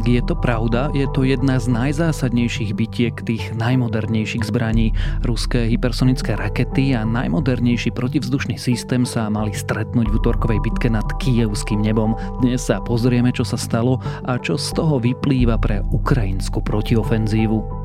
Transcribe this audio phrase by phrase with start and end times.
[0.00, 4.96] Ak je to pravda, je to jedna z najzásadnejších bitiek tých najmodernejších zbraní.
[5.28, 11.84] Ruské hypersonické rakety a najmodernejší protivzdušný systém sa mali stretnúť v útorkovej bitke nad kievským
[11.84, 12.16] nebom.
[12.40, 17.79] Dnes sa pozrieme, čo sa stalo a čo z toho vyplýva pre ukrajinskú protiofenzívu.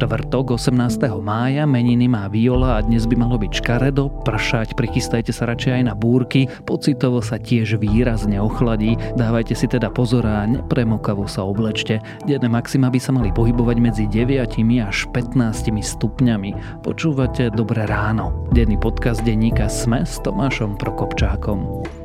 [0.00, 0.96] Štvrtok 18.
[1.20, 5.82] mája, meniny má Viola a dnes by malo byť škaredo, pršať, prichystajte sa radšej aj
[5.84, 12.00] na búrky, pocitovo sa tiež výrazne ochladí, dávajte si teda pozor a nepremokavo sa oblečte.
[12.24, 16.80] Denné maxima by sa mali pohybovať medzi 9 až 15 stupňami.
[16.80, 18.48] Počúvate Dobré ráno.
[18.56, 21.99] Denný podcast denníka Sme s Tomášom Prokopčákom.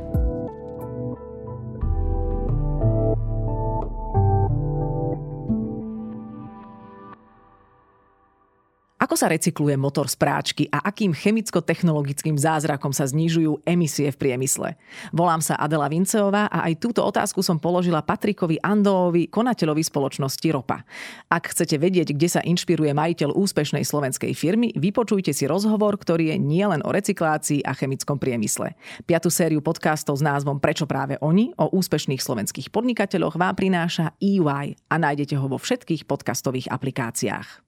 [9.16, 14.76] Sa recykluje motor z práčky a akým chemicko-technologickým zázrakom sa znižujú emisie v priemysle?
[15.08, 20.84] Volám sa Adela Vinceová a aj túto otázku som položila Patrikovi Andoovi, konateľovi spoločnosti Ropa.
[21.32, 26.36] Ak chcete vedieť, kde sa inšpiruje majiteľ úspešnej slovenskej firmy, vypočujte si rozhovor, ktorý je
[26.36, 28.76] nielen o recyklácii a chemickom priemysle.
[29.08, 34.76] Piatú sériu podcastov s názvom Prečo práve oni o úspešných slovenských podnikateľoch vám prináša EY
[34.92, 37.64] a nájdete ho vo všetkých podcastových aplikáciách.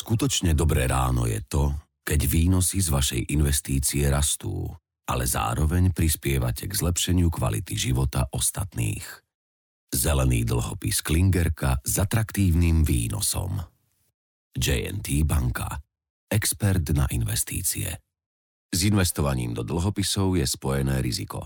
[0.00, 4.64] Skutočne dobré ráno je to, keď výnosy z vašej investície rastú,
[5.04, 9.04] ale zároveň prispievate k zlepšeniu kvality života ostatných.
[9.92, 13.60] Zelený dlhopis Klingerka s atraktívnym výnosom.
[14.56, 15.68] JNT banka.
[16.32, 17.92] Expert na investície.
[18.72, 21.44] S investovaním do dlhopisov je spojené riziko.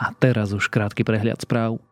[0.00, 1.91] A teraz už krátky prehľad správ.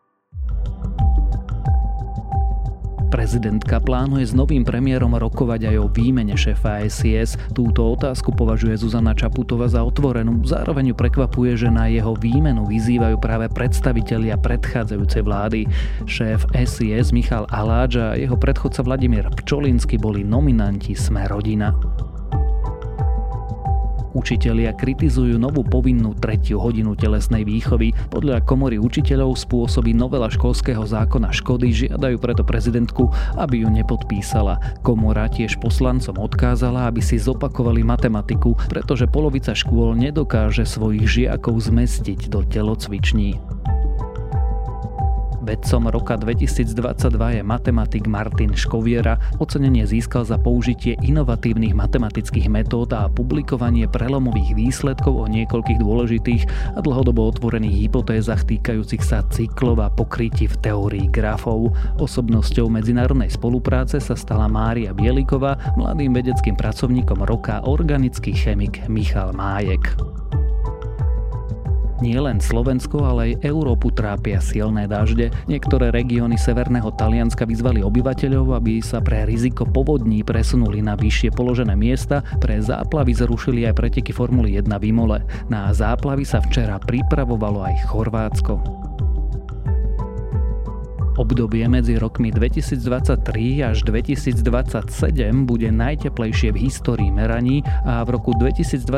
[3.10, 7.34] Prezidentka plánuje s novým premiérom rokovať aj o výmene šéfa SIS.
[7.50, 10.38] Túto otázku považuje Zuzana Čaputová za otvorenú.
[10.46, 15.60] Zároveň ju prekvapuje, že na jeho výmenu vyzývajú práve predstavitelia predchádzajúcej vlády.
[16.06, 21.74] Šéf SIS Michal Aláč a jeho predchodca Vladimír Pčolinsky boli nominanti Sme rodina.
[24.10, 27.94] Učitelia kritizujú novú povinnú tretiu hodinu telesnej výchovy.
[28.10, 34.82] Podľa komory učiteľov spôsobí novela školského zákona škody, žiadajú preto prezidentku, aby ju nepodpísala.
[34.82, 42.26] Komora tiež poslancom odkázala, aby si zopakovali matematiku, pretože polovica škôl nedokáže svojich žiakov zmestiť
[42.26, 43.59] do telocviční.
[45.40, 46.76] Vedcom roka 2022
[47.36, 49.16] je matematik Martin Škoviera.
[49.40, 56.42] Ocenenie získal za použitie inovatívnych matematických metód a publikovanie prelomových výsledkov o niekoľkých dôležitých
[56.76, 61.72] a dlhodobo otvorených hypotézach týkajúcich sa cyklov a pokrytí v teórii grafov.
[61.96, 70.19] Osobnosťou medzinárodnej spolupráce sa stala Mária Bieliková, mladým vedeckým pracovníkom roka organický chemik Michal Májek.
[72.00, 75.28] Nie len Slovensko, ale aj Európu trápia silné dažde.
[75.44, 81.76] Niektoré regióny severného Talianska vyzvali obyvateľov, aby sa pre riziko povodní presunuli na vyššie položené
[81.76, 82.24] miesta.
[82.40, 85.20] Pre záplavy zrušili aj preteky Formuly 1 v Imole.
[85.52, 88.89] Na záplavy sa včera pripravovalo aj Chorvátsko.
[91.20, 94.40] Obdobie medzi rokmi 2023 až 2027
[95.44, 98.88] bude najteplejšie v histórii meraní a v roku 2027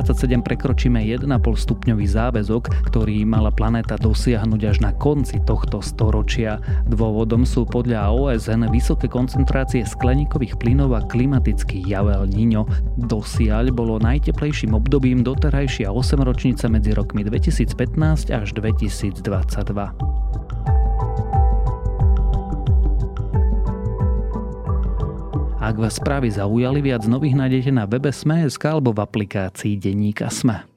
[0.46, 6.62] prekročíme 1,5 stupňový záväzok, ktorý mala planéta dosiahnuť až na konci tohto storočia.
[6.86, 12.70] Dôvodom sú podľa OSN vysoké koncentrácie skleníkových plynov a klimatický jav Niño.
[13.02, 20.21] Dosiaľ bolo najteplejším obdobím doterajšia 8 ročnica medzi rokmi 2015 až 2022.
[25.72, 30.71] Ak vás správy zaujali, viac nových nájdete na webe Sme.sk alebo v aplikácii Denníka Sme.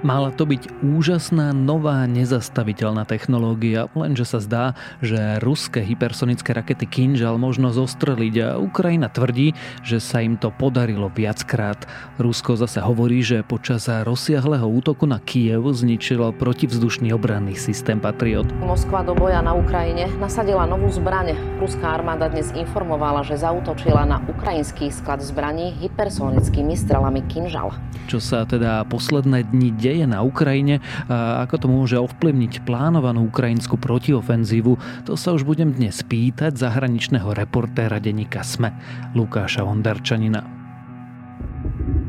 [0.00, 4.64] Mala to byť úžasná, nová, nezastaviteľná technológia, lenže sa zdá,
[5.04, 9.52] že ruské hypersonické rakety Kinžal možno zostreliť a Ukrajina tvrdí,
[9.84, 11.84] že sa im to podarilo viackrát.
[12.16, 18.48] Rusko zase hovorí, že počas rozsiahleho útoku na Kiev zničilo protivzdušný obranný systém Patriot.
[18.56, 21.36] Moskva do boja na Ukrajine nasadila novú zbraň.
[21.60, 27.76] Ruská armáda dnes informovala, že zautočila na ukrajinský sklad zbraní hypersonickými strelami Kinžal.
[28.08, 30.78] Čo sa teda posledné dni deje na Ukrajine
[31.10, 37.34] a ako to môže ovplyvniť plánovanú ukrajinskú protiofenzívu, to sa už budem dnes pýtať zahraničného
[37.34, 38.70] reportéra denníka SME,
[39.18, 40.46] Lukáša Hondarčanina.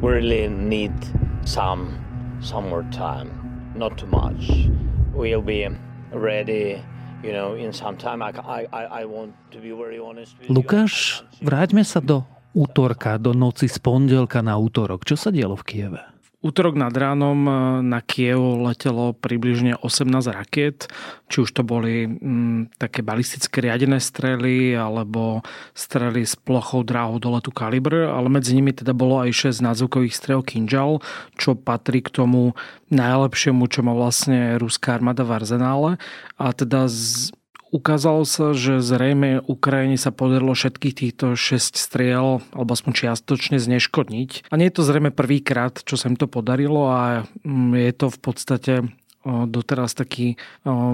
[0.02, 0.94] We really need
[1.46, 1.98] some
[2.42, 3.30] some more time,
[3.74, 4.70] not too much.
[5.14, 5.70] We'll be
[6.14, 6.82] ready
[7.24, 7.54] you know.
[7.56, 9.04] I, I, I
[10.50, 15.06] Lukáš, vráťme sa do útorka, do noci z pondelka na útorok.
[15.06, 16.11] Čo sa dialo v Kieve?
[16.42, 17.52] Útorok nad ránom e,
[17.86, 20.90] na Kiev letelo približne 18 raket,
[21.30, 25.46] či už to boli m, mm, také balistické riadené strely alebo
[25.78, 30.18] strely s plochou dráhou do letu Kalibr, ale medzi nimi teda bolo aj 6 nadzvukových
[30.18, 31.00] strel Kinjal,
[31.38, 32.58] čo patrí k tomu
[32.90, 35.90] najlepšiemu, čo má vlastne ruská armáda v arzenále.
[36.42, 37.32] A teda z,
[37.72, 44.52] Ukázalo sa, že zrejme Ukrajine sa podarilo všetkých týchto 6 striel, alebo aspoň čiastočne zneškodniť.
[44.52, 48.08] A nie je to zrejme prvýkrát, čo sa im to podarilo a mm, je to
[48.12, 48.74] v podstate
[49.26, 50.40] doteraz taký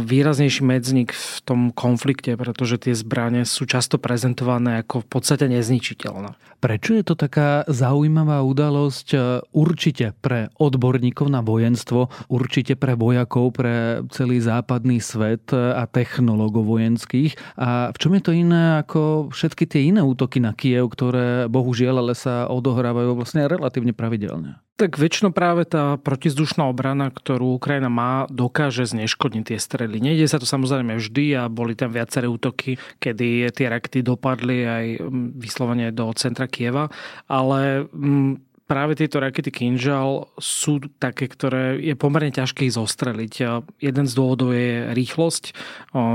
[0.03, 6.35] výraznejší medzník v tom konflikte, pretože tie zbranie sú často prezentované ako v podstate nezničiteľné.
[6.57, 9.17] Prečo je to taká zaujímavá udalosť e,
[9.53, 17.37] určite pre odborníkov na vojenstvo, určite pre vojakov, pre celý západný svet a technológov vojenských?
[17.61, 22.01] A v čom je to iné ako všetky tie iné útoky na Kiev, ktoré bohužiaľ
[22.01, 24.57] ale sa odohrávajú vlastne relatívne pravidelne?
[24.77, 29.97] Tak väčšinou práve tá protizdušná obrana, ktorú Ukrajina má, dokáže zneškodniť tie strely.
[29.97, 34.85] Nejde sa to samozrejme vždy a boli tam viaceré útoky, kedy tie rakety dopadli aj
[35.01, 36.93] mm, vyslovene do centra Kieva,
[37.25, 43.63] ale mm, práve tieto rakety Kinžal sú také, ktoré je pomerne ťažké ich zostreliť.
[43.79, 45.55] Jeden z dôvodov je rýchlosť.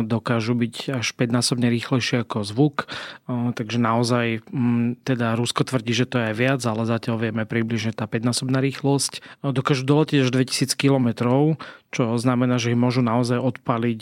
[0.05, 2.93] Dokážu byť až 5-násobne rýchlejšie ako zvuk.
[3.27, 4.45] Takže naozaj
[5.09, 9.25] teda Rusko tvrdí, že to je aj viac, ale zatiaľ vieme približne tá 5-násobná rýchlosť.
[9.41, 11.09] Dokážu doletieť až 2000 km,
[11.89, 14.01] čo znamená, že ich môžu naozaj odpaliť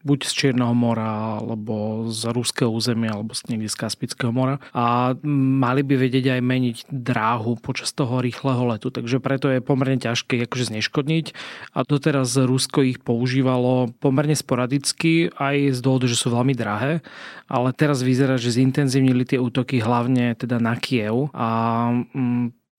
[0.00, 4.56] buď z Čierneho mora, alebo z ruského územia, alebo z niekde z Kaspického mora.
[4.72, 8.88] A mali by vedieť aj meniť dráhu počas toho rýchleho letu.
[8.88, 11.26] Takže preto je pomerne ťažké akože zneškodniť.
[11.76, 17.04] A doteraz Rusko ich používalo pomerne sporadicky, aj z dôvodu, že sú veľmi drahé.
[17.50, 21.28] Ale teraz vyzerá, že zintenzívnili tie útoky hlavne teda na Kiev.
[21.36, 21.48] A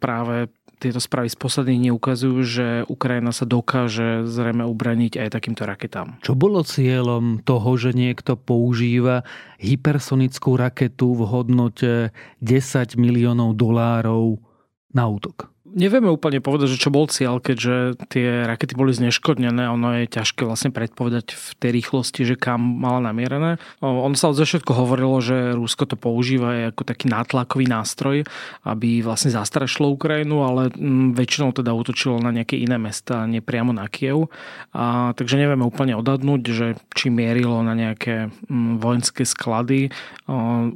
[0.01, 0.49] práve
[0.81, 6.17] tieto správy z posledných dní ukazujú, že Ukrajina sa dokáže zrejme ubraniť aj takýmto raketám.
[6.25, 9.21] Čo bolo cieľom toho, že niekto používa
[9.61, 11.93] hypersonickú raketu v hodnote
[12.41, 14.41] 10 miliónov dolárov
[14.89, 15.53] na útok?
[15.71, 19.71] Nevieme úplne povedať, že čo bol cieľ, keďže tie rakety boli zneškodnené.
[19.71, 23.55] Ono je ťažké vlastne predpovedať v tej rýchlosti, že kam mala namierené.
[23.79, 28.27] Ono sa od začiatku hovorilo, že Rusko to používa ako taký nátlakový nástroj,
[28.67, 33.71] aby vlastne zastrašilo Ukrajinu, ale mm, väčšinou teda útočilo na nejaké iné mesta, nie priamo
[33.71, 34.27] na Kiev.
[34.75, 39.87] A, takže nevieme úplne odhadnúť, že či mierilo na nejaké mm, vojenské sklady.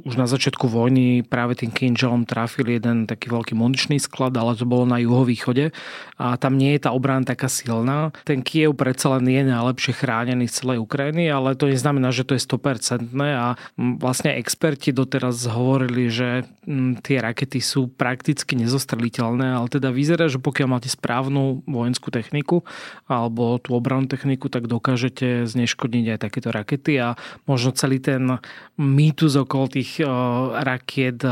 [0.08, 4.64] Už na začiatku vojny práve tým Kinžalom trafili jeden taký veľký muničný sklad, ale to
[4.64, 5.74] bolo na juhovýchode
[6.16, 8.14] a tam nie je tá obrana taká silná.
[8.24, 12.38] Ten Kiev predsa len je najlepšie chránený z celej Ukrajiny, ale to neznamená, že to
[12.38, 16.46] je 100% a vlastne experti doteraz hovorili, že
[17.04, 22.62] tie rakety sú prakticky nezostreliteľné, ale teda vyzerá, že pokiaľ máte správnu vojenskú techniku
[23.10, 27.18] alebo tú obrannú techniku, tak dokážete zneškodniť aj takéto rakety a
[27.48, 28.38] možno celý ten
[28.76, 30.04] mýtus okolo tých
[30.62, 31.24] rakiet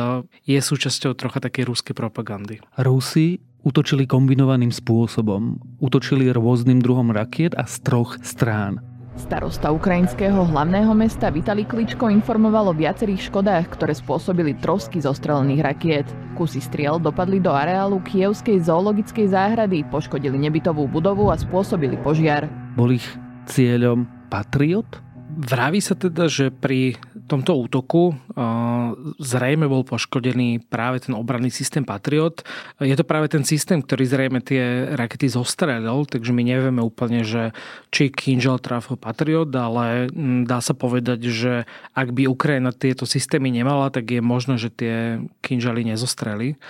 [0.48, 2.64] je súčasťou trocha takej ruskej propagandy.
[2.80, 5.58] Rusi útočili kombinovaným spôsobom.
[5.80, 8.84] Útočili rôznym druhom rakiet a z troch strán.
[9.14, 16.06] Starosta ukrajinského hlavného mesta Vitali Kličko informoval o viacerých škodách, ktoré spôsobili trosky zostrelených rakiet.
[16.34, 22.50] Kusy striel dopadli do areálu Kievskej zoologickej záhrady, poškodili nebytovú budovu a spôsobili požiar.
[22.74, 23.06] Bol ich
[23.46, 25.13] cieľom Patriot?
[25.34, 26.94] Vraví sa teda, že pri
[27.26, 28.14] tomto útoku
[29.18, 32.46] zrejme bol poškodený práve ten obranný systém Patriot.
[32.78, 37.50] Je to práve ten systém, ktorý zrejme tie rakety zostrelil, takže my nevieme úplne, že
[37.90, 40.06] či Kinžal trafil Patriot, ale
[40.46, 45.18] dá sa povedať, že ak by Ukrajina tieto systémy nemala, tak je možné, že tie
[45.42, 46.60] Kinžaly nezostreli.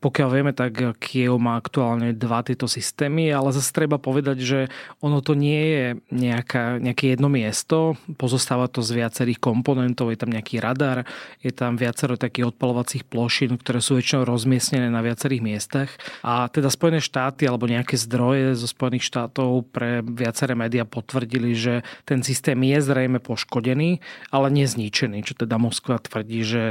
[0.00, 4.60] Pokiaľ vieme, tak Kiev má aktuálne dva tieto systémy, ale zase treba povedať, že
[5.04, 7.75] ono to nie je nejaká, nejaké jedno miesto,
[8.16, 11.04] pozostáva to z viacerých komponentov je tam nejaký radar,
[11.42, 15.90] je tam viacero takých odpalovacích plošín, ktoré sú väčšinou rozmiestnené na viacerých miestach.
[16.24, 21.86] A teda Spojené štáty alebo nejaké zdroje zo Spojených štátov pre viaceré médiá potvrdili, že
[22.08, 24.00] ten systém je zrejme poškodený,
[24.32, 26.62] ale nezničený, čo teda Moskva tvrdí, že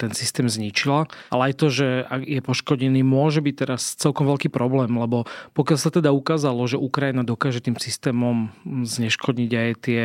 [0.00, 1.06] ten systém zničila.
[1.32, 1.88] Ale aj to, že
[2.24, 5.24] je poškodený, môže byť teraz celkom veľký problém, lebo
[5.54, 10.02] pokiaľ sa teda ukázalo, že Ukrajina dokáže tým systémom zneškodniť aj tie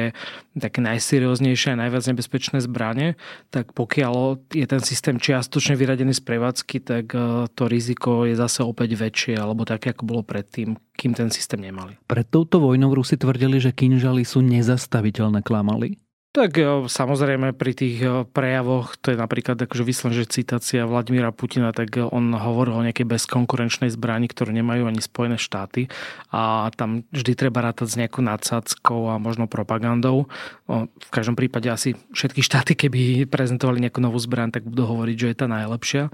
[0.54, 3.18] také najserióznejšie a najviac nebezpečné zbranie,
[3.50, 8.62] tak pokiaľ je ten systém čiastočne vyradený z prevádzky, tak e, to riziko je zase
[8.62, 11.98] opäť väčšie, alebo také, ako bolo predtým, kým ten systém nemali.
[12.06, 16.03] Pred touto vojnou Rusi tvrdili, že kinžaly sú nezastaviteľné, klamali.
[16.34, 16.58] Tak
[16.90, 22.34] samozrejme pri tých prejavoch, to je napríklad akože vyslen, že citácia Vladimíra Putina, tak on
[22.34, 25.94] hovoril o nejakej bezkonkurenčnej zbrani, ktorú nemajú ani Spojené štáty
[26.34, 30.26] a tam vždy treba rátať s nejakou nadsádzkou a možno propagandou.
[30.66, 35.30] V každom prípade asi všetky štáty, keby prezentovali nejakú novú zbraň, tak budú hovoriť, že
[35.30, 36.10] je tá najlepšia.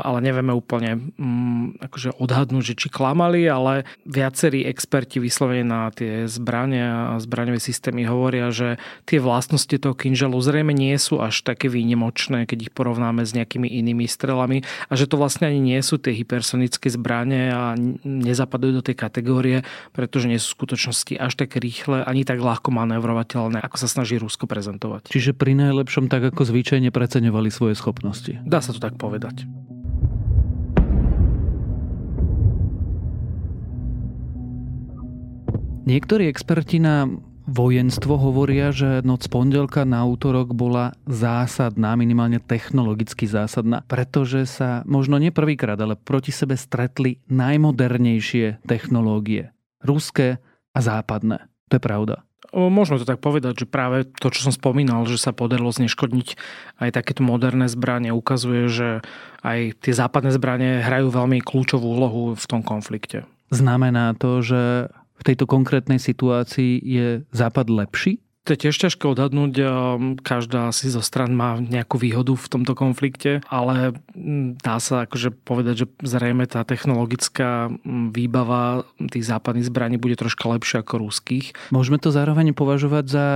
[0.00, 6.24] Ale nevieme úplne mm, akože odhadnúť, že či klamali, ale viacerí experti vyslovene na tie
[6.32, 11.42] zbranie a zbraňové systémy hovoria, že tie vlády vlastnosti toho kinžalu zrejme nie sú až
[11.42, 15.80] také výnimočné, keď ich porovnáme s nejakými inými strelami a že to vlastne ani nie
[15.82, 17.74] sú tie hypersonické zbranie a
[18.06, 22.70] nezapadajú do tej kategórie, pretože nie sú v skutočnosti až tak rýchle ani tak ľahko
[22.70, 25.10] manévrovateľné, ako sa snaží Rusko prezentovať.
[25.10, 28.38] Čiže pri najlepšom tak ako zvyčajne preceňovali svoje schopnosti.
[28.46, 29.42] Dá sa to tak povedať.
[35.84, 43.84] Niektorí experti nám vojenstvo hovoria, že noc pondelka na útorok bola zásadná, minimálne technologicky zásadná,
[43.84, 49.52] pretože sa možno nie prvýkrát, ale proti sebe stretli najmodernejšie technológie.
[49.84, 50.40] Ruské
[50.72, 51.44] a západné.
[51.68, 52.16] To je pravda.
[52.54, 56.38] Možno to tak povedať, že práve to, čo som spomínal, že sa podarilo zneškodniť
[56.78, 58.88] aj takéto moderné zbranie, ukazuje, že
[59.42, 63.26] aj tie západné zbranie hrajú veľmi kľúčovú úlohu v tom konflikte.
[63.50, 64.86] Znamená to, že
[65.24, 68.20] tejto konkrétnej situácii je Západ lepší?
[68.44, 69.52] To je tiež ťažko odhadnúť.
[70.20, 73.96] Každá si zo stran má nejakú výhodu v tomto konflikte, ale
[74.60, 77.72] dá sa akože povedať, že zrejme tá technologická
[78.12, 81.56] výbava tých západných zbraní bude troška lepšia ako rúských.
[81.72, 83.26] Môžeme to zároveň považovať za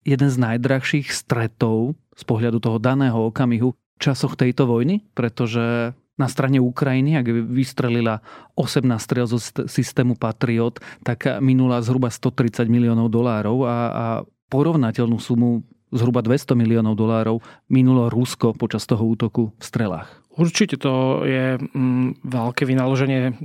[0.00, 6.30] jeden z najdrahších stretov z pohľadu toho daného okamihu v časoch tejto vojny, pretože na
[6.30, 8.22] strane Ukrajiny, ak vystrelila
[8.54, 14.04] 18 strel zo systému Patriot, tak minula zhruba 130 miliónov dolárov a, a
[14.50, 17.38] porovnateľnú sumu zhruba 200 miliónov dolárov
[17.70, 20.23] minulo Rusko počas toho útoku v strelách.
[20.34, 23.38] Určite to je mm, veľké vynaloženie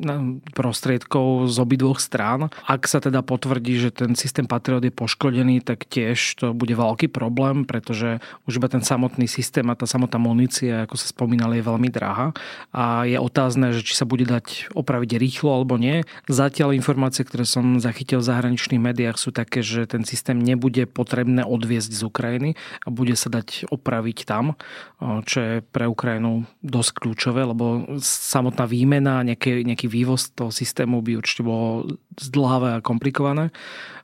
[0.58, 2.50] prostriedkov z obidvoch strán.
[2.66, 7.14] Ak sa teda potvrdí, že ten systém Patriot je poškodený, tak tiež to bude veľký
[7.14, 8.18] problém, pretože
[8.50, 12.34] už iba ten samotný systém a tá samotná munícia, ako sa spomínali, je veľmi drahá.
[12.74, 16.02] A je otázne, že či sa bude dať opraviť rýchlo alebo nie.
[16.26, 21.46] Zatiaľ informácie, ktoré som zachytil v zahraničných médiách, sú také, že ten systém nebude potrebné
[21.46, 22.50] odviezť z Ukrajiny
[22.82, 24.58] a bude sa dať opraviť tam,
[25.00, 31.20] čo je pre Ukrajinu dosť kľúčové, lebo samotná výmena, nejaký, nejaký vývoz toho systému by
[31.20, 33.52] určite bolo zdlhavé a komplikované.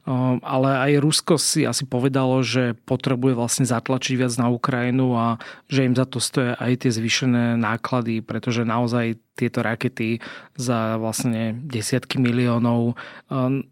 [0.06, 5.42] Um, ale aj Rusko si asi povedalo, že potrebuje vlastne zatlačiť viac na Ukrajinu a
[5.66, 10.22] že im za to stoja aj tie zvýšené náklady, pretože naozaj tieto rakety
[10.54, 12.94] za vlastne desiatky miliónov
[13.34, 13.66] um,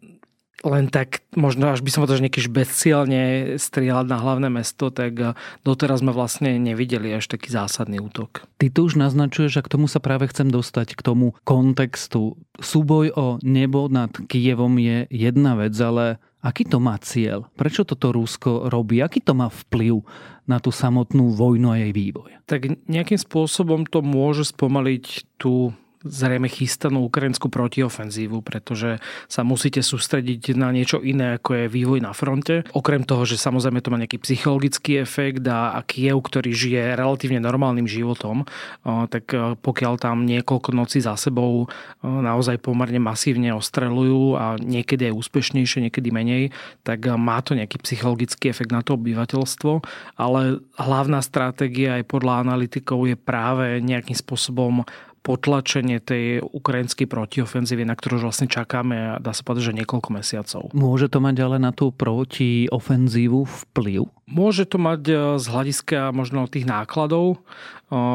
[0.63, 3.23] len tak, možno až by som povedal, že nejaký bezcielne
[3.59, 5.35] strieľať na hlavné mesto, tak eh,
[5.67, 8.47] doteraz sme vlastne nevideli až taký zásadný útok.
[8.57, 12.39] Ty tu už naznačuješ, a k tomu sa práve chcem dostať, k tomu kontextu.
[12.57, 17.47] Súboj o nebo nad Kijevom je jedna vec, ale aký to má cieľ?
[17.59, 19.03] Prečo toto Rusko robí?
[19.03, 20.03] Aký to má vplyv
[20.47, 22.39] na tú samotnú vojnu a jej vývoj?
[22.47, 28.99] Tak nejakým spôsobom to môže spomaliť tú zrejme chystanú ukrajinskú protiofenzívu, pretože
[29.31, 32.67] sa musíte sústrediť na niečo iné, ako je vývoj na fronte.
[32.75, 37.39] Okrem toho, že samozrejme to má nejaký psychologický efekt a, a Kiev, ktorý žije relatívne
[37.39, 38.43] normálnym životom,
[38.83, 39.31] tak
[39.63, 41.71] pokiaľ tam niekoľko nocí za sebou
[42.03, 46.43] naozaj pomerne masívne ostrelujú a niekedy aj úspešnejšie, niekedy menej,
[46.83, 49.79] tak má to nejaký psychologický efekt na to obyvateľstvo,
[50.19, 54.83] ale hlavná stratégia aj podľa analytikov je práve nejakým spôsobom
[55.23, 60.61] potlačenie tej ukrajinskej protiofenzívy, na ktorú už vlastne čakáme, dá sa povedať, že niekoľko mesiacov.
[60.75, 64.11] Môže to mať ale na tú protiofenzívu vplyv?
[64.27, 67.37] Môže to mať e, z hľadiska možno tých nákladov, e,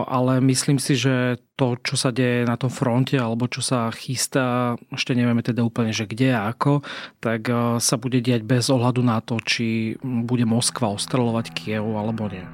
[0.04, 4.76] ale myslím si, že to, čo sa deje na tom fronte alebo čo sa chystá,
[4.92, 6.84] ešte nevieme teda úplne, že kde a ako,
[7.24, 12.28] tak e, sa bude diať bez ohľadu na to, či bude Moskva ostrelovať Kiev alebo
[12.28, 12.44] nie.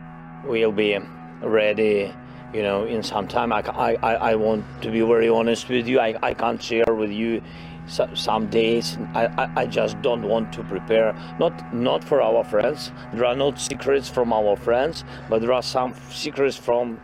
[0.46, 1.02] We'll be
[1.42, 2.23] ready
[2.54, 3.52] you know, in some time.
[3.52, 3.62] I,
[4.02, 5.98] I, I want to be very honest with you.
[6.00, 7.42] I, I can't share with you
[7.86, 8.96] some days.
[9.14, 11.14] I, I just don't want to prepare.
[11.38, 12.92] Not not for our friends.
[13.12, 17.00] There are no secrets from our friends, but there are some secrets from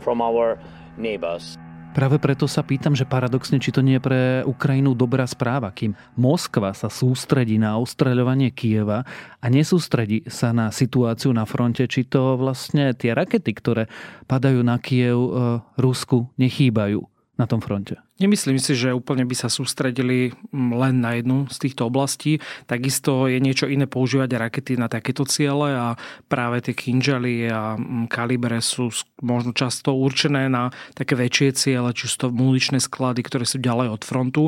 [0.00, 0.58] from our
[0.96, 1.56] neighbors.
[1.94, 5.94] Práve preto sa pýtam, že paradoxne, či to nie je pre Ukrajinu dobrá správa, kým
[6.18, 9.06] Moskva sa sústredí na ostreľovanie Kieva
[9.38, 13.86] a nesústredí sa na situáciu na fronte, či to vlastne tie rakety, ktoré
[14.26, 15.30] padajú na Kiev, e,
[15.78, 17.98] Rusku, nechýbajú na tom fronte.
[18.22, 22.38] Nemyslím si, že úplne by sa sústredili mm, len na jednu z týchto oblastí.
[22.70, 25.98] Takisto je niečo iné používať rakety na takéto ciele a
[26.30, 32.06] práve tie kinžaly a mm, kalibre sú možno často určené na také väčšie ciele, či
[32.06, 34.44] sú to muničné sklady, ktoré sú ďalej od frontu,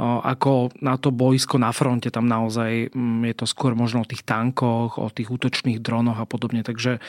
[0.00, 2.08] ako na to boisko na fronte.
[2.08, 6.24] Tam naozaj mm, je to skôr možno o tých tankoch, o tých útočných dronoch a
[6.24, 6.64] podobne.
[6.64, 7.04] Takže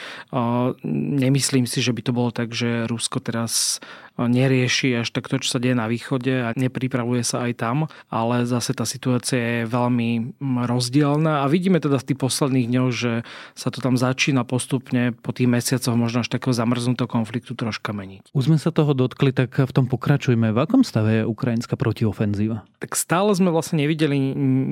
[0.84, 3.80] nemyslím si, že by to bolo tak, že Rusko teraz
[4.26, 7.76] nerieši až tak to, čo sa deje na východe a nepripravuje sa aj tam,
[8.10, 12.90] ale zase tá situácia je veľmi mm, rozdielna a vidíme teda v tých posledných dňoch,
[12.90, 13.12] že
[13.54, 18.34] sa to tam začína postupne po tých mesiacoch možno až takého zamrznutého konfliktu troška meniť.
[18.34, 20.52] Už sme sa toho dotkli, tak v tom pokračujeme.
[20.52, 22.64] V akom stave je ukrajinská protiofenzíva?
[22.82, 24.18] Tak stále sme vlastne nevideli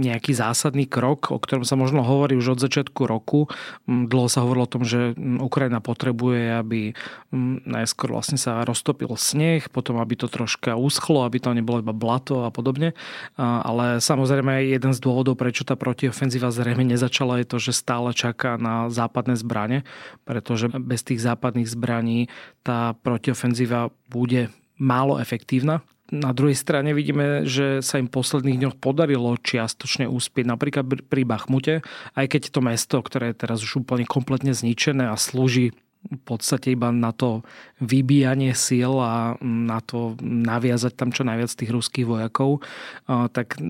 [0.02, 3.47] nejaký zásadný krok, o ktorom sa možno hovorí už od začiatku roku.
[3.87, 6.80] Mm, dlho sa hovorilo o tom, že mm, Ukrajina potrebuje, aby
[7.64, 12.44] najskôr vlastne sa roztopil sneh, potom aby to troška uschlo, aby to nebolo iba blato
[12.44, 12.92] a podobne.
[13.40, 18.61] Ale samozrejme jeden z dôvodov, prečo tá protiofenzíva zrejme nezačala, je to, že stále čaká
[18.61, 19.88] na západné zbranie,
[20.28, 22.28] pretože bez tých západných zbraní
[22.61, 25.80] tá protiofenzíva bude málo efektívna.
[26.11, 31.87] Na druhej strane vidíme, že sa im posledných dňoch podarilo čiastočne úspieť napríklad pri Bachmute,
[32.18, 35.70] aj keď to mesto, ktoré je teraz už úplne kompletne zničené a slúži
[36.00, 37.45] v podstate iba na to
[37.76, 42.64] vybíjanie síl a na to naviazať tam čo najviac tých ruských vojakov,
[43.37, 43.61] tak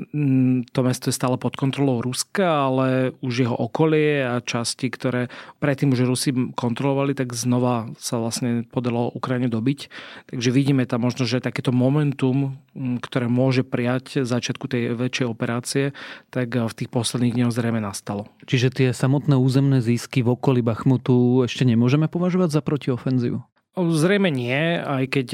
[0.71, 5.27] to mesto je stále pod kontrolou Ruska, ale už jeho okolie a časti, ktoré
[5.59, 9.91] predtým už Rusi kontrolovali, tak znova sa vlastne podalo Ukrajine dobiť.
[10.31, 12.55] Takže vidíme tam možno, že takéto momentum,
[13.03, 15.85] ktoré môže prijať začiatku tej väčšej operácie,
[16.31, 18.31] tak v tých posledných dňoch zrejme nastalo.
[18.47, 23.41] Čiže tie samotné územné zisky v okolí Bachmutu ešte nemôžeme považovať za protiofenzívu?
[23.81, 25.29] Zrejme nie, aj keď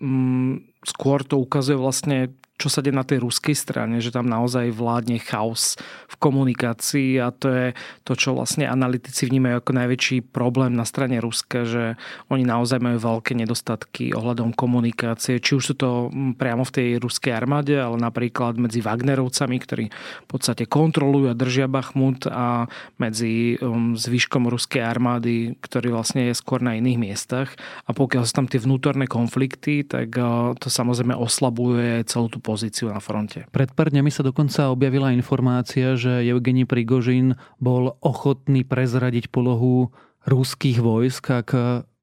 [0.00, 4.68] mm, skôr to ukazuje vlastne čo sa deje na tej ruskej strane, že tam naozaj
[4.76, 5.80] vládne chaos
[6.12, 7.66] v komunikácii a to je
[8.04, 11.96] to, čo vlastne analytici vnímajú ako najväčší problém na strane Ruska, že
[12.28, 17.32] oni naozaj majú veľké nedostatky ohľadom komunikácie, či už sú to priamo v tej ruskej
[17.32, 22.68] armáde, ale napríklad medzi Wagnerovcami, ktorí v podstate kontrolujú a držia Bachmut a
[23.00, 23.56] medzi
[23.96, 27.48] zvyškom ruskej armády, ktorý vlastne je skôr na iných miestach.
[27.86, 32.90] A pokiaľ sú tam tie vnútorné konflikty, tak uh, to samozrejme oslabuje celú tú pozíciu
[32.90, 33.46] na fronte.
[33.54, 39.94] Pred pár dňami sa dokonca objavila informácia, že Evgeni Prigožin bol ochotný prezradiť polohu
[40.26, 41.48] ruských vojsk, ak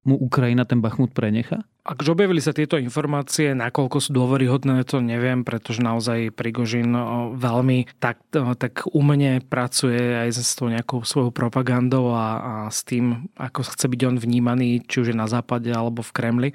[0.08, 1.68] mu Ukrajina ten Bachmut prenecha?
[1.88, 6.92] Ak objavili sa tieto informácie, nakoľko sú dôveryhodné, to neviem, pretože naozaj Prigožin
[7.40, 8.20] veľmi tak,
[8.60, 13.88] tak umene pracuje aj s tou nejakou svojou propagandou a, a s tým, ako chce
[13.88, 16.50] byť on vnímaný, či už je na západe alebo v Kremli.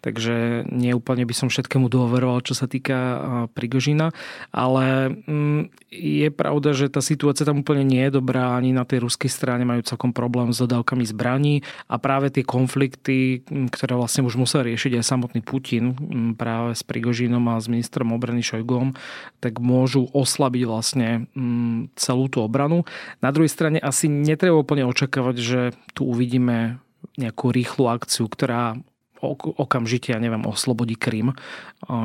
[0.00, 2.96] Takže nie úplne by som všetkému dôveroval, čo sa týka
[3.52, 4.16] Prigožina,
[4.56, 9.04] ale mm, je pravda, že tá situácia tam úplne nie je dobrá, ani na tej
[9.04, 11.60] ruskej strane majú celkom problém s dodávkami zbraní
[11.92, 15.98] a práve tie konflikty, ktoré vlastne už musel riešiť riešiť aj samotný Putin
[16.38, 18.94] práve s Prigožinom a s ministrom obrany Šojgom,
[19.42, 21.26] tak môžu oslabiť vlastne
[21.98, 22.86] celú tú obranu.
[23.18, 25.60] Na druhej strane asi netreba úplne očakávať, že
[25.98, 26.78] tu uvidíme
[27.18, 28.78] nejakú rýchlu akciu, ktorá
[29.58, 31.34] okamžite, ja neviem, oslobodí Krym,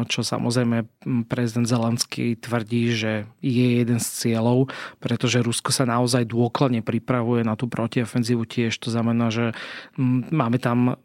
[0.09, 0.89] čo samozrejme
[1.29, 7.53] prezident Zelenský tvrdí, že je jeden z cieľov, pretože Rusko sa naozaj dôkladne pripravuje na
[7.53, 8.73] tú protiofenzívu tiež.
[8.81, 9.53] To znamená, že
[10.33, 10.97] máme tam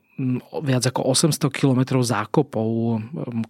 [0.66, 2.98] viac ako 800 km zákopov,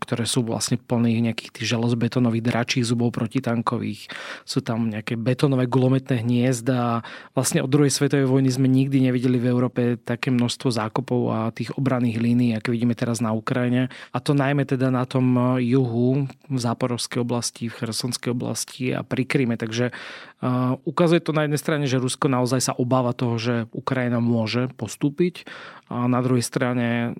[0.04, 4.12] ktoré sú vlastne plných nejakých tých železbetonových dračích zubov protitankových.
[4.44, 7.00] Sú tam nejaké betonové gulometné hniezda.
[7.32, 11.72] Vlastne od druhej svetovej vojny sme nikdy nevideli v Európe také množstvo zákopov a tých
[11.80, 13.88] obranných línií, ako vidíme teraz na Ukrajine.
[14.12, 19.24] A to najmä teda na tom juhu, v Záporovskej oblasti, v Chersonskej oblasti a pri
[19.24, 19.56] Kryme.
[19.56, 24.20] Takže uh, ukazuje to na jednej strane, že Rusko naozaj sa obáva toho, že Ukrajina
[24.20, 25.48] môže postúpiť
[25.88, 26.57] a na druhej strane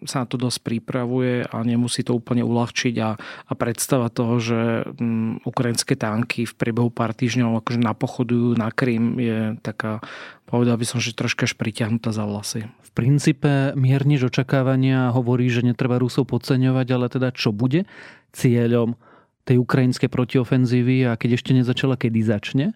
[0.05, 4.61] sa na to dosť pripravuje a nemusí to úplne uľahčiť a, a predstava toho, že
[4.99, 10.03] um, ukrajinské tanky v priebehu pár týždňov akože napochodujú na Krym je taká
[10.49, 12.65] povedal by som, že troška až pritiahnutá za vlasy.
[12.81, 17.85] V princípe mierniž očakávania hovorí, že netreba Rusov podceňovať, ale teda čo bude
[18.33, 18.97] cieľom
[19.45, 22.67] tej ukrajinskej protiofenzívy a keď ešte nezačala, kedy začne?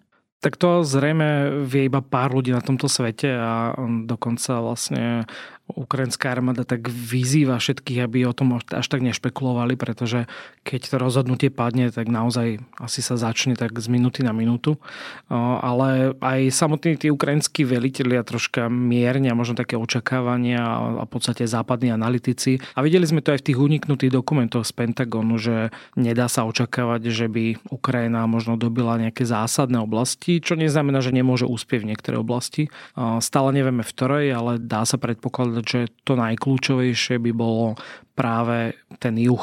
[0.43, 3.71] Tak to zrejme vie iba pár ľudí na tomto svete a
[4.03, 5.23] dokonca vlastne
[5.63, 10.27] ukrajinská armáda tak vyzýva všetkých, aby o tom až tak nešpekulovali, pretože
[10.67, 14.75] keď to rozhodnutie padne, tak naozaj asi sa začne tak z minúty na minútu.
[15.31, 20.59] Ale aj samotní tí ukrajinskí velitelia troška mierne a možno také očakávania
[20.99, 22.59] a v podstate západní analytici.
[22.75, 27.07] A videli sme to aj v tých uniknutých dokumentoch z Pentagonu, že nedá sa očakávať,
[27.07, 32.19] že by Ukrajina možno dobila nejaké zásadné oblasti, čo neznamená, že nemôže uspieť v niektoré
[32.19, 32.67] oblasti.
[33.23, 37.77] Stále nevieme v ktorej, ale dá sa predpokladať, že to najkľúčovejšie by bolo
[38.17, 39.41] práve ten juh,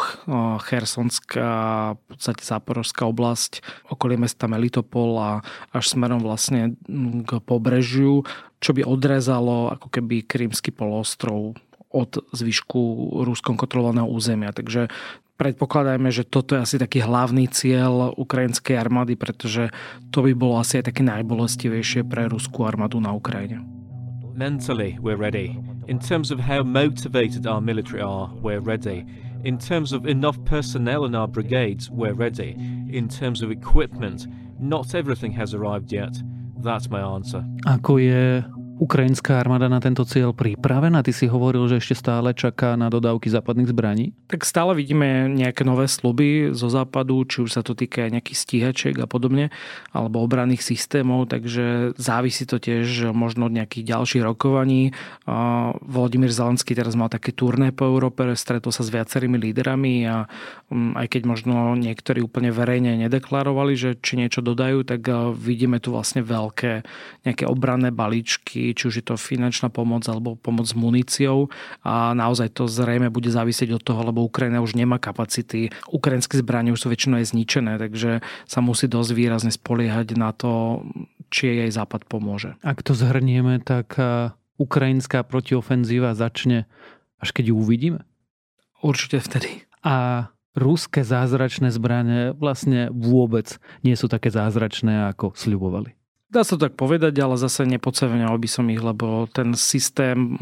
[0.67, 1.51] Chersonská,
[1.95, 5.31] v podstate Záporovská oblasť, okolie mesta Melitopol a
[5.71, 6.75] až smerom vlastne
[7.23, 8.27] k pobrežiu,
[8.59, 11.55] čo by odrezalo ako keby Krímsky polostrov
[11.91, 12.79] od zvyšku
[13.27, 14.55] ruskom kontrolovaného územia.
[14.55, 14.87] Takže
[15.35, 19.75] predpokladajme, že toto je asi taký hlavný cieľ ukrajinskej armády, pretože
[20.15, 23.67] to by bolo asi aj také najbolestivejšie pre ruskú armádu na Ukrajine.
[24.39, 25.59] Mentally, we're ready.
[25.91, 29.05] In terms of how motivated our military are, we're ready.
[29.43, 32.55] In terms of enough personnel in our brigades, we're ready.
[32.89, 34.29] In terms of equipment,
[34.61, 36.17] not everything has arrived yet.
[36.59, 37.45] That's my answer.
[37.67, 38.45] Ah, Ako je
[38.81, 41.05] ukrajinská armáda na tento cieľ pripravená?
[41.05, 44.17] Ty si hovoril, že ešte stále čaká na dodávky západných zbraní?
[44.33, 48.97] Tak stále vidíme nejaké nové sluby zo západu, či už sa to týka nejakých stíhačiek
[48.97, 49.53] a podobne,
[49.93, 54.97] alebo obranných systémov, takže závisí to tiež možno od nejakých ďalších rokovaní.
[55.85, 60.25] Volodymyr Zelenský teraz mal také turné po Európe, stretol sa s viacerými líderami a
[60.73, 65.05] mm, aj keď možno niektorí úplne verejne nedeklarovali, že či niečo dodajú, tak
[65.37, 66.81] vidíme tu vlastne veľké
[67.29, 71.51] nejaké obranné balíčky, či už je to finančná pomoc alebo pomoc s muníciou
[71.83, 75.71] a naozaj to zrejme bude závisieť od toho, lebo Ukrajina už nemá kapacity.
[75.91, 80.83] Ukrajinské zbranie už sú väčšinou aj zničené, takže sa musí dosť výrazne spoliehať na to,
[81.31, 82.59] či jej západ pomôže.
[82.67, 83.95] Ak to zhrnieme, tak
[84.59, 86.67] ukrajinská protiofenzíva začne
[87.21, 88.01] až keď ju uvidíme?
[88.81, 89.69] Určite vtedy.
[89.85, 96.00] A ruské zázračné zbranie vlastne vôbec nie sú také zázračné, ako sľubovali.
[96.31, 100.39] Dá sa tak povedať, ale zase nepodceňoval by som ich, lebo ten systém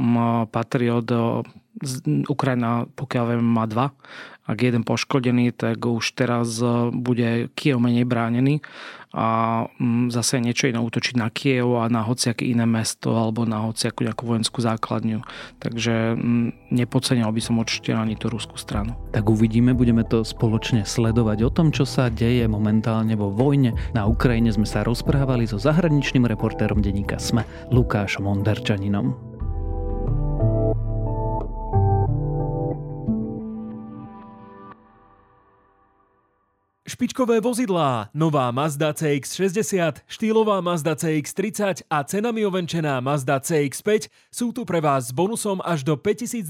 [0.53, 1.09] Patriot
[2.29, 3.97] Ukrajina, pokiaľ viem, má dva.
[4.45, 6.61] Ak jeden poškodený, tak už teraz
[6.93, 8.61] bude Kiev menej bránený
[9.13, 9.27] a
[9.81, 14.05] mm, zase niečo iné útočiť na Kiev a na hociaké iné mesto alebo na hociakú
[14.05, 15.25] nejakú vojenskú základňu.
[15.61, 18.97] Takže mm, nepodceňal by som určite ani tú ruskú stranu.
[19.17, 21.39] Tak uvidíme, budeme to spoločne sledovať.
[21.45, 26.29] O tom, čo sa deje momentálne vo vojne na Ukrajine sme sa rozprávali so zahraničným
[26.29, 29.28] reportérom denníka SME Lukášom Onderčaninom.
[36.89, 44.65] Špičkové vozidlá, nová Mazda CX-60, štýlová Mazda CX-30 a cenami ovenčená Mazda CX-5 sú tu
[44.65, 46.49] pre vás s bonusom až do 5200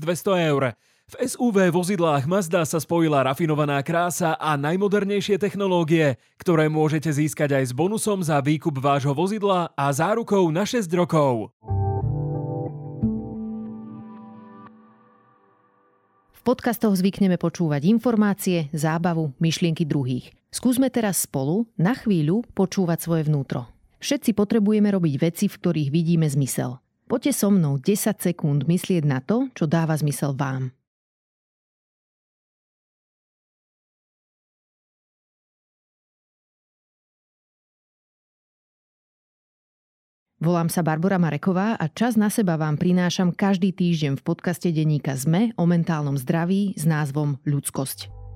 [0.55, 0.79] eur.
[1.11, 7.65] V SUV vozidlách Mazda sa spojila rafinovaná krása a najmodernejšie technológie, ktoré môžete získať aj
[7.65, 11.51] s bonusom za výkup vášho vozidla a zárukou na 6 rokov.
[16.49, 20.33] Podcastoch zvykneme počúvať informácie, zábavu, myšlienky druhých.
[20.49, 23.69] Skúsme teraz spolu na chvíľu počúvať svoje vnútro.
[24.01, 26.81] Všetci potrebujeme robiť veci, v ktorých vidíme zmysel.
[27.05, 30.73] Poďte so mnou 10 sekúnd myslieť na to, čo dáva zmysel vám.
[40.39, 45.19] Volám sa Barbara Mareková a čas na seba vám prinášam každý týždeň v podcaste denníka
[45.19, 48.28] ZME o mentálnom zdraví s názvom Ľudskosť.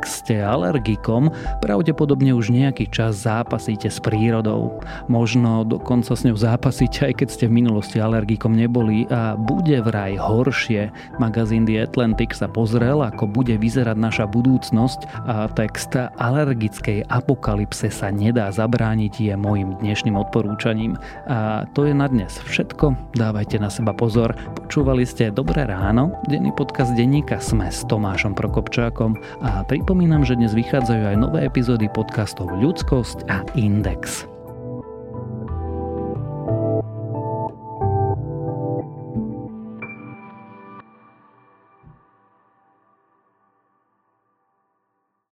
[0.00, 1.28] Ak ste alergikom,
[1.60, 4.80] pravdepodobne už nejaký čas zápasíte s prírodou.
[5.12, 10.16] Možno dokonca s ňou zápasíte, aj keď ste v minulosti alergikom neboli a bude vraj
[10.16, 10.88] horšie.
[11.20, 18.08] Magazín The Atlantic sa pozrel, ako bude vyzerať naša budúcnosť a text alergickej apokalypse sa
[18.08, 20.96] nedá zabrániť je môjim dnešným odporúčaním.
[21.28, 22.96] A to je na dnes všetko.
[23.20, 24.32] Dávajte na seba pozor.
[24.64, 29.12] Počúvali ste Dobré ráno, denný podcast denníka Sme s Tomášom Prokopčákom
[29.44, 34.29] a Pripomínam, že dnes vychádzajú aj nové epizódy podcastov Ľudskosť a Index.